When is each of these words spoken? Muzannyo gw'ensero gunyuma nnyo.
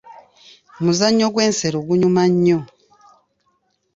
Muzannyo 0.83 1.27
gw'ensero 1.33 1.77
gunyuma 1.87 2.23
nnyo. 2.31 2.59